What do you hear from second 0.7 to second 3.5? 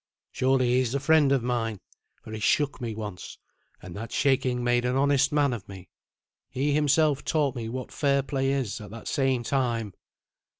he is a friend of mine, for he shook me once,